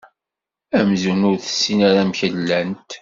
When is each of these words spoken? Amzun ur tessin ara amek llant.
Amzun 0.79 1.27
ur 1.29 1.37
tessin 1.43 1.79
ara 1.89 2.01
amek 2.03 2.19
llant. 2.37 2.91